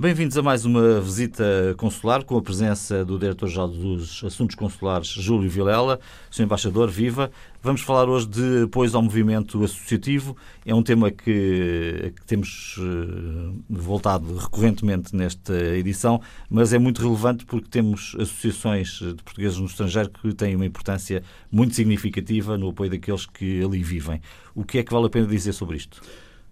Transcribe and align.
Bem-vindos 0.00 0.38
a 0.38 0.42
mais 0.42 0.64
uma 0.64 1.00
visita 1.00 1.74
consular 1.76 2.22
com 2.22 2.36
a 2.36 2.40
presença 2.40 3.04
do 3.04 3.18
Diretor-Geral 3.18 3.66
dos 3.66 4.22
Assuntos 4.22 4.54
Consulares, 4.54 5.08
Júlio 5.08 5.50
Vilela, 5.50 5.98
Sr. 6.30 6.44
Embaixador, 6.44 6.88
viva. 6.88 7.32
Vamos 7.60 7.80
falar 7.80 8.08
hoje 8.08 8.28
de 8.28 8.62
apoio 8.62 8.94
ao 8.94 9.02
movimento 9.02 9.60
associativo. 9.64 10.36
É 10.64 10.72
um 10.72 10.84
tema 10.84 11.10
que, 11.10 12.12
que 12.14 12.24
temos 12.26 12.76
uh, 12.78 13.60
voltado 13.68 14.36
recorrentemente 14.36 15.16
nesta 15.16 15.52
edição, 15.74 16.22
mas 16.48 16.72
é 16.72 16.78
muito 16.78 17.02
relevante 17.02 17.44
porque 17.44 17.68
temos 17.68 18.14
associações 18.20 19.00
de 19.00 19.20
portugueses 19.24 19.58
no 19.58 19.66
estrangeiro 19.66 20.10
que 20.10 20.32
têm 20.32 20.54
uma 20.54 20.66
importância 20.66 21.24
muito 21.50 21.74
significativa 21.74 22.56
no 22.56 22.68
apoio 22.68 22.88
daqueles 22.88 23.26
que 23.26 23.64
ali 23.64 23.82
vivem. 23.82 24.20
O 24.54 24.62
que 24.62 24.78
é 24.78 24.84
que 24.84 24.92
vale 24.92 25.06
a 25.06 25.10
pena 25.10 25.26
dizer 25.26 25.54
sobre 25.54 25.76
isto? 25.76 26.00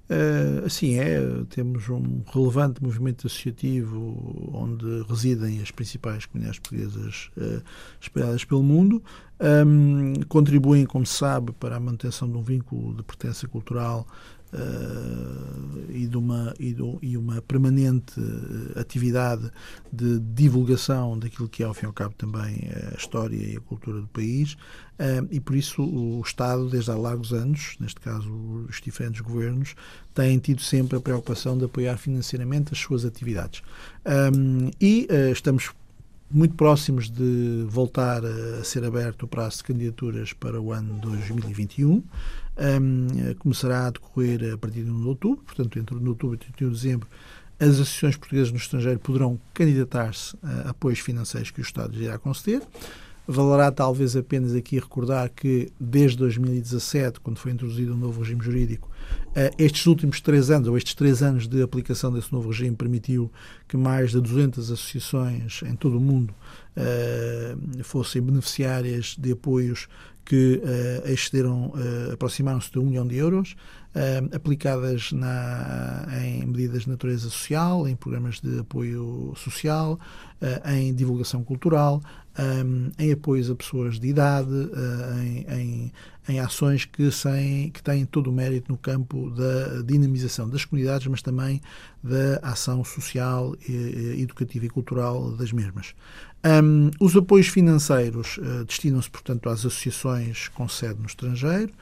Uh, 0.08 0.64
assim 0.64 1.00
é, 1.00 1.18
temos 1.50 1.88
um 1.88 2.22
relevante 2.32 2.80
movimento 2.80 3.26
associativo 3.26 4.50
onde 4.54 5.02
residem 5.08 5.60
as 5.60 5.72
principais 5.72 6.26
comunidades 6.26 6.60
portuguesas 6.60 7.30
uh, 7.36 7.60
espalhadas 8.00 8.44
pelo 8.44 8.62
mundo, 8.62 9.02
contribuem, 10.28 10.86
como 10.86 11.04
se 11.04 11.14
sabe, 11.14 11.52
para 11.52 11.76
a 11.76 11.80
manutenção 11.80 12.30
de 12.30 12.38
um 12.38 12.42
vínculo 12.42 12.94
de 12.94 13.02
pertença 13.02 13.46
cultural 13.46 14.06
uh, 14.52 15.90
e, 15.90 16.06
de 16.06 16.16
uma, 16.16 16.54
e, 16.58 16.72
do, 16.72 16.98
e, 17.02 17.16
uma 17.16 17.40
permanente 17.40 18.20
eh, 18.20 18.80
atividade 18.80 19.50
de 19.92 20.18
divulgação 20.18 21.18
daquilo 21.18 21.48
que 21.48 21.62
é, 21.62 21.66
ao 21.66 21.74
fim 21.74 21.84
e 21.84 21.86
ao 21.86 21.92
cabo, 21.92 22.14
também 22.16 22.68
a 22.92 22.96
história 22.96 23.36
e 23.36 23.56
a 23.56 23.60
cultura 23.60 24.00
do 24.00 24.06
país. 24.08 24.52
Uh, 24.52 25.26
e 25.30 25.40
por 25.40 25.54
isso 25.54 25.82
o 25.82 26.20
Estado, 26.20 26.68
desde 26.68 26.90
há 26.90 26.94
largos 26.94 27.32
anos, 27.32 27.76
neste 27.80 28.00
caso 28.00 28.30
os 28.68 28.80
diferentes 28.80 29.20
governos, 29.20 29.74
têm 30.14 30.38
tido 30.38 30.62
sempre 30.62 30.96
a 30.96 31.00
preocupação 31.00 31.56
de 31.56 31.64
apoiar 31.64 31.96
financeiramente 31.96 32.72
as 32.72 32.78
suas 32.78 33.04
atividades. 33.04 33.62
Um, 34.06 34.70
e 34.80 35.06
uh, 35.10 35.32
estamos 35.32 35.70
muito 36.30 36.54
próximos 36.54 37.08
de 37.08 37.64
voltar 37.68 38.24
a 38.24 38.64
ser 38.64 38.84
aberto 38.84 39.24
o 39.24 39.28
prazo 39.28 39.58
de 39.58 39.64
candidaturas 39.64 40.32
para 40.32 40.60
o 40.60 40.72
ano 40.72 40.98
2021 41.00 42.02
um, 42.56 43.34
começará 43.38 43.86
a 43.86 43.90
decorrer 43.90 44.54
a 44.54 44.58
partir 44.58 44.82
de 44.82 44.90
1 44.90 45.00
de 45.00 45.08
outubro, 45.08 45.44
portanto, 45.44 45.78
entre 45.78 45.94
outubro 45.94 46.34
e 46.34 46.38
31 46.38 46.68
de 46.68 46.74
dezembro, 46.74 47.08
as 47.58 47.68
associações 47.68 48.16
portuguesas 48.16 48.50
no 48.50 48.58
estrangeiro 48.58 48.98
poderão 48.98 49.38
candidatar-se 49.54 50.36
a 50.42 50.70
apoios 50.70 50.98
financeiros 50.98 51.50
que 51.50 51.60
o 51.60 51.62
Estado 51.62 52.00
irá 52.00 52.18
conceder. 52.18 52.62
Valerá 53.26 53.72
talvez 53.72 54.14
apenas 54.14 54.54
aqui 54.54 54.78
recordar 54.78 55.30
que 55.30 55.72
desde 55.80 56.18
2017, 56.18 57.20
quando 57.20 57.38
foi 57.38 57.52
introduzido 57.52 57.94
um 57.94 57.96
novo 57.96 58.20
regime 58.20 58.42
jurídico, 58.42 58.88
estes 59.58 59.86
últimos 59.86 60.20
três 60.20 60.50
anos, 60.50 60.66
ou 60.68 60.76
estes 60.76 60.94
três 60.94 61.22
anos 61.22 61.46
de 61.46 61.60
aplicação 61.60 62.12
desse 62.12 62.32
novo 62.32 62.48
regime, 62.48 62.74
permitiu 62.74 63.30
que 63.68 63.76
mais 63.76 64.12
de 64.12 64.20
200 64.20 64.70
associações 64.70 65.60
em 65.62 65.76
todo 65.76 65.98
o 65.98 66.00
mundo 66.00 66.34
eh, 66.74 67.56
fossem 67.82 68.22
beneficiárias 68.22 69.14
de 69.18 69.32
apoios 69.32 69.88
que 70.26 70.60
uh, 70.60 71.08
excederam, 71.08 71.68
uh, 71.68 72.12
aproximaram-se 72.12 72.70
de 72.70 72.80
um 72.80 72.86
milhão 72.86 73.06
de 73.06 73.16
euros, 73.16 73.52
uh, 73.94 74.34
aplicadas 74.34 75.12
na, 75.12 76.04
em 76.20 76.44
medidas 76.44 76.82
de 76.82 76.90
natureza 76.90 77.30
social, 77.30 77.86
em 77.86 77.94
programas 77.94 78.40
de 78.40 78.58
apoio 78.58 79.32
social, 79.36 79.98
em 80.66 80.92
divulgação 80.92 81.42
cultural, 81.42 82.02
um, 82.38 82.90
em 82.98 83.12
apoios 83.12 83.50
a 83.50 83.54
pessoas 83.54 83.98
de 83.98 84.08
idade, 84.08 84.50
em, 85.48 85.92
em, 86.28 86.40
ações 86.40 86.84
que, 86.84 87.10
sem, 87.10 87.70
que 87.70 87.82
têm 87.82 88.04
todo 88.04 88.28
o 88.28 88.32
mérito 88.32 88.70
no 88.70 88.78
campo 88.78 89.30
da 89.30 89.82
dinamização 89.82 90.48
das 90.48 90.64
comunidades, 90.64 91.06
mas 91.06 91.22
também 91.22 91.60
da 92.02 92.38
ação 92.42 92.84
social, 92.84 93.54
educativa 94.18 94.66
e 94.66 94.68
cultural 94.68 95.32
das 95.32 95.52
mesmas. 95.52 95.94
Um, 96.46 96.90
os 97.00 97.16
apoios 97.16 97.48
financeiros 97.48 98.38
uh, 98.38 98.64
destinam-se, 98.64 99.10
portanto, 99.10 99.48
às 99.48 99.66
associações 99.66 100.46
com 100.48 100.68
sede 100.68 101.00
no 101.00 101.06
estrangeiro, 101.06 101.72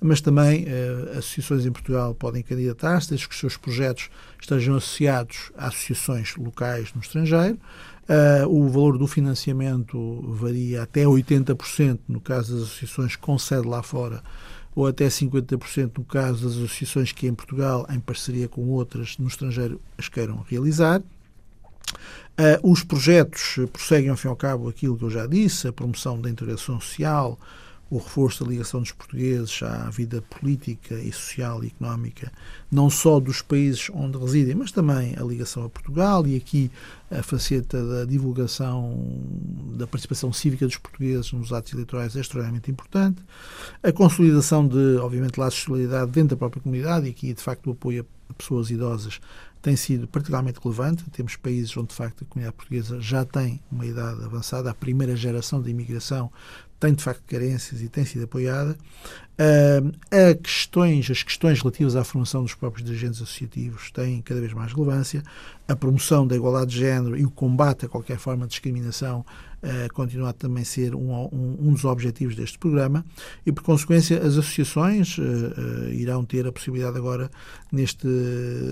mas 0.00 0.22
também 0.22 0.64
uh, 0.64 1.18
associações 1.18 1.66
em 1.66 1.72
Portugal 1.72 2.14
podem 2.14 2.42
candidatar-se, 2.42 3.10
desde 3.10 3.28
que 3.28 3.34
os 3.34 3.40
seus 3.40 3.58
projetos 3.58 4.08
estejam 4.40 4.76
associados 4.76 5.52
a 5.58 5.66
associações 5.66 6.36
locais 6.36 6.94
no 6.94 7.02
estrangeiro. 7.02 7.58
Uh, 8.08 8.48
o 8.48 8.66
valor 8.68 8.96
do 8.96 9.06
financiamento 9.06 10.22
varia 10.28 10.82
até 10.82 11.04
80% 11.04 11.98
no 12.08 12.20
caso 12.20 12.54
das 12.54 12.62
associações 12.64 13.16
com 13.16 13.38
sede 13.38 13.66
lá 13.66 13.82
fora 13.82 14.22
ou 14.74 14.86
até 14.86 15.06
50% 15.06 15.98
no 15.98 16.04
caso 16.04 16.44
das 16.44 16.56
associações 16.56 17.12
que 17.12 17.26
em 17.26 17.34
Portugal, 17.34 17.86
em 17.90 18.00
parceria 18.00 18.48
com 18.48 18.68
outras 18.68 19.16
no 19.18 19.28
estrangeiro, 19.28 19.80
as 19.98 20.08
queiram 20.08 20.44
realizar. 20.48 21.02
Uh, 22.36 22.68
os 22.68 22.82
projetos 22.82 23.56
prosseguem, 23.72 24.10
ao 24.10 24.16
fim 24.16 24.26
e 24.26 24.30
ao 24.30 24.36
cabo, 24.36 24.68
aquilo 24.68 24.96
que 24.96 25.04
eu 25.04 25.10
já 25.10 25.26
disse, 25.26 25.68
a 25.68 25.72
promoção 25.72 26.20
da 26.20 26.28
integração 26.28 26.80
social, 26.80 27.38
o 27.90 27.98
reforço 27.98 28.42
da 28.42 28.50
ligação 28.50 28.80
dos 28.80 28.90
portugueses 28.90 29.62
à 29.62 29.88
vida 29.88 30.20
política 30.22 30.94
e 30.96 31.12
social 31.12 31.62
e 31.62 31.68
económica, 31.68 32.32
não 32.70 32.90
só 32.90 33.20
dos 33.20 33.40
países 33.40 33.88
onde 33.94 34.18
residem, 34.18 34.54
mas 34.56 34.72
também 34.72 35.14
a 35.16 35.22
ligação 35.22 35.64
a 35.64 35.68
Portugal 35.68 36.26
e 36.26 36.34
aqui 36.34 36.72
a 37.08 37.22
faceta 37.22 37.86
da 37.86 38.04
divulgação 38.04 38.98
da 39.76 39.86
participação 39.86 40.32
cívica 40.32 40.66
dos 40.66 40.76
portugueses 40.76 41.32
nos 41.32 41.52
atos 41.52 41.72
eleitorais 41.72 42.16
é 42.16 42.20
extremamente 42.20 42.68
importante. 42.68 43.22
A 43.80 43.92
consolidação 43.92 44.66
de, 44.66 44.96
obviamente, 44.96 45.38
laços 45.38 45.60
de 45.60 45.66
solidariedade 45.66 46.10
dentro 46.10 46.30
da 46.30 46.36
própria 46.36 46.62
comunidade 46.62 47.06
e 47.06 47.10
aqui, 47.10 47.32
de 47.32 47.42
facto, 47.42 47.68
o 47.68 47.72
apoio 47.72 48.02
a 48.02 48.23
pessoas 48.32 48.70
idosas 48.70 49.20
tem 49.60 49.76
sido 49.76 50.06
particularmente 50.06 50.60
relevante. 50.62 51.04
Temos 51.10 51.36
países 51.36 51.74
onde, 51.76 51.88
de 51.88 51.94
facto, 51.94 52.22
a 52.22 52.26
comunidade 52.26 52.56
portuguesa 52.56 53.00
já 53.00 53.24
tem 53.24 53.60
uma 53.72 53.86
idade 53.86 54.22
avançada, 54.22 54.70
a 54.70 54.74
primeira 54.74 55.16
geração 55.16 55.62
de 55.62 55.70
imigração 55.70 56.30
tem, 56.84 56.92
de 56.92 57.02
facto, 57.02 57.22
carências 57.26 57.80
e 57.80 57.88
tem 57.88 58.04
sido 58.04 58.24
apoiada. 58.24 58.76
Uh, 59.36 59.90
a 60.10 60.34
questões, 60.34 61.10
as 61.10 61.22
questões 61.22 61.60
relativas 61.60 61.96
à 61.96 62.04
formação 62.04 62.42
dos 62.42 62.54
próprios 62.54 62.86
dirigentes 62.86 63.22
associativos 63.22 63.90
têm 63.90 64.20
cada 64.20 64.38
vez 64.38 64.52
mais 64.52 64.72
relevância. 64.72 65.22
A 65.66 65.74
promoção 65.74 66.26
da 66.26 66.36
igualdade 66.36 66.72
de 66.72 66.78
género 66.78 67.16
e 67.16 67.24
o 67.24 67.30
combate 67.30 67.86
a 67.86 67.88
qualquer 67.88 68.18
forma 68.18 68.44
de 68.44 68.50
discriminação 68.50 69.24
uh, 69.62 69.92
continua 69.94 70.28
a 70.28 70.32
também 70.34 70.62
ser 70.62 70.94
um, 70.94 71.10
um, 71.10 71.56
um, 71.58 71.72
dos 71.72 71.86
objetivos 71.86 72.36
deste 72.36 72.58
programa 72.58 73.04
e, 73.46 73.50
por 73.50 73.64
consequência, 73.64 74.18
as 74.18 74.36
associações 74.36 75.16
uh, 75.16 75.90
irão 75.90 76.22
ter 76.24 76.46
a 76.46 76.52
possibilidade 76.52 76.98
agora, 76.98 77.30
neste 77.72 78.06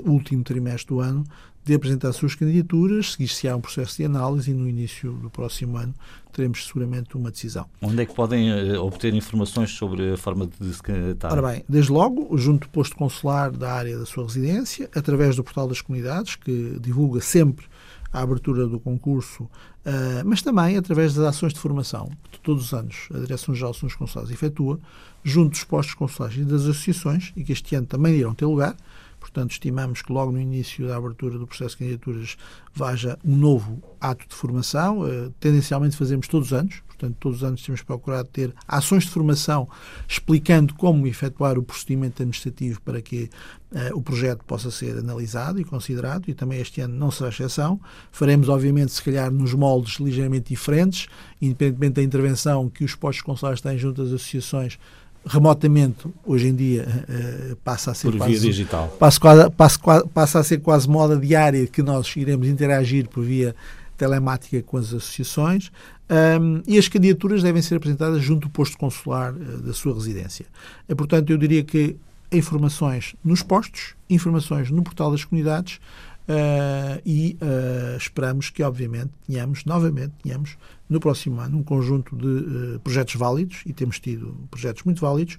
último 0.05 0.43
trimestre 0.43 0.95
do 0.95 1.01
ano, 1.01 1.25
de 1.65 1.75
apresentar 1.75 2.13
suas 2.13 2.35
candidaturas, 2.35 3.13
seguir-se-á 3.13 3.55
um 3.55 3.61
processo 3.61 3.97
de 3.97 4.05
análise 4.05 4.51
e 4.51 4.55
no 4.55 4.69
início 4.69 5.13
do 5.13 5.31
próximo 5.31 5.77
ano 5.77 5.95
teremos 6.33 6.67
seguramente 6.67 7.17
uma 7.17 7.31
decisão. 7.31 7.67
Onde 7.81 8.03
é 8.03 8.07
que 8.07 8.15
podem 8.15 8.51
uh, 8.51 8.83
obter 8.83 9.15
informações 9.15 9.71
sobre 9.71 10.15
a 10.15 10.17
forma 10.17 10.49
de 10.61 10.75
se 10.75 10.83
candidatar? 10.83 11.31
Ora 11.31 11.43
bem, 11.43 11.65
desde 11.69 11.93
logo, 11.93 12.37
junto 12.37 12.67
do 12.67 12.71
posto 12.71 12.97
consular 12.97 13.51
da 13.51 13.73
área 13.73 13.99
da 13.99 14.07
sua 14.07 14.25
residência, 14.25 14.91
através 14.95 15.37
do 15.37 15.45
portal 15.45 15.69
das 15.69 15.81
comunidades, 15.81 16.35
que 16.35 16.79
divulga 16.81 17.21
sempre 17.21 17.67
a 18.13 18.21
abertura 18.21 18.67
do 18.67 18.81
concurso, 18.81 19.45
uh, 19.45 19.51
mas 20.25 20.43
também 20.43 20.77
através 20.77 21.15
das 21.15 21.27
ações 21.27 21.53
de 21.53 21.61
formação 21.61 22.11
que 22.31 22.41
todos 22.41 22.67
os 22.67 22.73
anos 22.75 23.09
a 23.15 23.19
Direção-Geral 23.19 23.71
de 23.71 23.79
Assuntos 23.79 23.97
Consulares 23.97 24.33
efetua, 24.33 24.81
junto 25.23 25.51
dos 25.51 25.65
postos 25.65 25.95
consulares 25.95 26.39
e 26.39 26.45
das 26.45 26.63
associações, 26.63 27.33
e 27.37 27.45
que 27.45 27.53
este 27.53 27.75
ano 27.77 27.87
também 27.87 28.17
irão 28.17 28.35
ter 28.35 28.47
lugar, 28.47 28.75
Portanto, 29.23 29.53
estimamos 29.53 30.03
que 30.03 30.13
logo 30.13 30.33
no 30.33 30.41
início 30.41 30.89
da 30.89 30.97
abertura 30.97 31.39
do 31.39 31.47
processo 31.47 31.77
de 31.77 31.85
candidaturas 31.85 32.37
vaja 32.75 33.17
um 33.25 33.37
novo 33.37 33.81
ato 34.01 34.27
de 34.29 34.35
formação. 34.35 35.03
Uh, 35.03 35.31
tendencialmente 35.39 35.97
fazemos 35.97 36.27
todos 36.27 36.49
os 36.49 36.53
anos, 36.53 36.83
portanto, 36.89 37.17
todos 37.21 37.39
os 37.39 37.45
anos 37.45 37.63
temos 37.63 37.83
procurado 37.83 38.29
ter 38.29 38.53
ações 38.67 39.05
de 39.05 39.11
formação 39.11 39.69
explicando 40.09 40.75
como 40.75 41.07
efetuar 41.07 41.57
o 41.57 41.63
procedimento 41.63 42.21
administrativo 42.21 42.81
para 42.83 43.01
que 43.01 43.31
uh, 43.71 43.97
o 43.97 44.03
projeto 44.03 44.45
possa 44.45 44.73
ser 44.73 44.99
analisado 44.99 45.61
e 45.61 45.65
considerado, 45.65 46.29
e 46.29 46.35
também 46.35 46.61
este 46.61 46.81
ano 46.81 46.97
não 46.97 47.13
será 47.13 47.31
exceção. 47.31 47.81
Faremos, 48.11 48.49
obviamente, 48.49 48.91
se 48.91 49.03
calhar 49.05 49.31
nos 49.31 49.55
moldes 49.55 50.01
ligeiramente 50.01 50.49
diferentes, 50.49 51.07
independentemente 51.41 51.95
da 51.95 52.03
intervenção 52.03 52.69
que 52.69 52.85
os 52.85 52.97
postos 52.97 53.23
consulares 53.23 53.61
têm 53.61 53.79
junto 53.79 54.03
às 54.03 54.09
associações 54.09 54.81
remotamente 55.25 56.07
hoje 56.25 56.49
em 56.49 56.55
dia 56.55 56.87
uh, 57.09 57.57
passa 57.57 57.93
a 57.93 57.95
ser 57.95 58.11
por 58.11 58.19
quase, 58.19 58.33
via 58.33 58.41
digital 58.41 58.89
passa, 58.99 59.21
quase, 59.21 59.51
passa, 59.51 60.07
passa 60.09 60.39
a 60.41 60.45
ser 60.45 60.59
quase 60.59 60.89
moda 60.89 61.17
diária 61.17 61.67
que 61.67 61.83
nós 61.83 62.13
iremos 62.17 62.49
interagir 62.49 63.09
por 63.09 63.25
via 63.25 63.55
telemática 63.97 64.61
com 64.63 64.77
as 64.77 64.87
associações 64.87 65.71
um, 66.13 66.63
e 66.67 66.77
as 66.77 66.89
candidaturas 66.89 67.43
devem 67.43 67.63
ser 67.63 67.77
apresentadas 67.77 68.23
junto 68.23 68.49
do 68.49 68.51
posto 68.51 68.77
consular 68.77 69.33
uh, 69.33 69.63
da 69.63 69.73
sua 69.73 69.95
residência. 69.95 70.45
E, 70.89 70.95
portanto, 70.95 71.31
eu 71.31 71.39
diria 71.39 71.65
que 71.65 71.97
informações 72.31 73.15
nos 73.25 73.43
postos, 73.43 73.95
informações 74.11 74.71
no 74.71 74.83
portal 74.83 75.11
das 75.11 75.25
comunidades 75.25 75.81
uh, 76.33 77.03
e 77.05 77.37
uh, 77.41 77.97
esperamos 77.97 78.51
que, 78.51 78.63
obviamente, 78.63 79.11
tenhamos, 79.27 79.65
novamente, 79.65 80.15
tenhamos 80.23 80.57
no 80.89 80.99
próximo 80.99 81.41
ano 81.41 81.59
um 81.59 81.63
conjunto 81.63 82.17
de 82.17 82.77
uh, 82.77 82.81
projetos 82.81 83.15
válidos, 83.15 83.63
e 83.67 83.73
temos 83.73 84.01
tido 84.01 84.37
projetos 84.51 84.83
muito 84.85 85.01
válidos, 85.01 85.39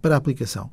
para 0.00 0.16
aplicação. 0.16 0.70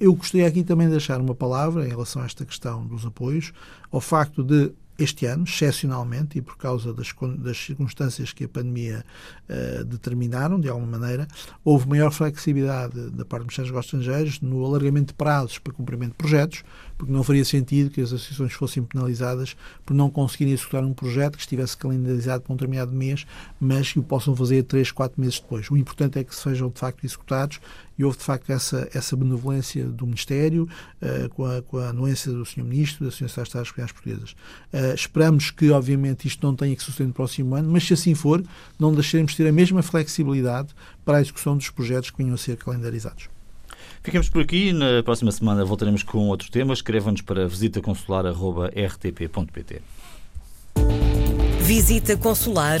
eu 0.00 0.12
gostaria 0.14 0.46
aqui 0.46 0.64
também 0.64 0.86
de 0.88 0.92
deixar 0.92 1.20
uma 1.20 1.34
palavra 1.34 1.86
em 1.86 1.88
relação 1.88 2.22
a 2.22 2.24
esta 2.24 2.44
questão 2.44 2.84
dos 2.86 3.06
apoios, 3.06 3.52
ao 3.90 4.00
facto 4.00 4.42
de 4.42 4.72
este 5.02 5.26
ano, 5.26 5.44
excepcionalmente, 5.44 6.38
e 6.38 6.42
por 6.42 6.56
causa 6.56 6.92
das, 6.92 7.14
das 7.38 7.56
circunstâncias 7.56 8.32
que 8.32 8.44
a 8.44 8.48
pandemia 8.48 9.04
uh, 9.48 9.84
determinaram, 9.84 10.60
de 10.60 10.68
alguma 10.68 10.98
maneira, 10.98 11.26
houve 11.64 11.88
maior 11.88 12.10
flexibilidade 12.10 13.10
da 13.10 13.24
parte 13.24 13.46
dos 13.46 13.56
Ministério 13.58 13.72
dos 13.72 13.84
Estrangeiros 13.84 14.40
no 14.40 14.64
alargamento 14.64 15.08
de 15.08 15.14
prazos 15.14 15.58
para 15.58 15.72
cumprimento 15.72 16.10
de 16.10 16.16
projetos, 16.16 16.62
porque 16.96 17.12
não 17.12 17.22
faria 17.22 17.44
sentido 17.44 17.90
que 17.90 18.00
as 18.00 18.12
associações 18.12 18.52
fossem 18.52 18.82
penalizadas 18.82 19.56
por 19.86 19.94
não 19.94 20.10
conseguirem 20.10 20.52
executar 20.52 20.84
um 20.84 20.92
projeto 20.92 21.36
que 21.36 21.42
estivesse 21.42 21.76
calendarizado 21.76 22.42
para 22.42 22.52
um 22.52 22.56
determinado 22.56 22.92
mês, 22.92 23.26
mas 23.58 23.92
que 23.92 23.98
o 23.98 24.02
possam 24.02 24.36
fazer 24.36 24.62
três, 24.64 24.90
quatro 24.92 25.20
meses 25.20 25.40
depois. 25.40 25.70
O 25.70 25.76
importante 25.76 26.18
é 26.18 26.24
que 26.24 26.34
sejam, 26.34 26.68
de 26.68 26.78
facto, 26.78 27.04
executados 27.04 27.60
e 28.00 28.04
houve 28.04 28.16
de 28.16 28.24
facto 28.24 28.50
essa, 28.50 28.88
essa 28.94 29.14
benevolência 29.14 29.84
do 29.84 30.06
Ministério, 30.06 30.66
uh, 31.02 31.28
com, 31.28 31.44
a, 31.44 31.60
com 31.60 31.76
a 31.76 31.90
anuência 31.90 32.32
do 32.32 32.46
Sr. 32.46 32.64
Ministro 32.64 33.04
da 33.04 33.10
Sra. 33.10 33.28
Secretária 33.28 33.60
das 33.60 33.70
Comunidades 33.70 33.92
Portuguesas. 33.92 34.30
Uh, 34.72 34.94
esperamos 34.94 35.50
que, 35.50 35.70
obviamente, 35.70 36.26
isto 36.26 36.46
não 36.46 36.56
tenha 36.56 36.74
que 36.74 36.82
suceder 36.82 37.08
no 37.08 37.12
próximo 37.12 37.54
ano, 37.54 37.70
mas 37.70 37.84
se 37.84 37.92
assim 37.92 38.14
for, 38.14 38.42
não 38.78 38.94
deixaremos 38.94 39.32
de 39.32 39.36
ter 39.36 39.46
a 39.46 39.52
mesma 39.52 39.82
flexibilidade 39.82 40.70
para 41.04 41.18
a 41.18 41.20
execução 41.20 41.58
dos 41.58 41.68
projetos 41.68 42.10
que 42.10 42.16
venham 42.16 42.32
a 42.32 42.38
ser 42.38 42.56
calendarizados. 42.56 43.28
Ficamos 44.02 44.30
por 44.30 44.40
aqui. 44.40 44.72
Na 44.72 45.02
próxima 45.02 45.30
semana 45.30 45.62
voltaremos 45.62 46.02
com 46.02 46.26
outros 46.28 46.48
temas. 46.48 46.78
Escreva-nos 46.78 47.20
para 47.20 47.46
visitaconsular.rtp.pt. 47.46 49.82
Visita 51.60 52.16
Consular, 52.16 52.80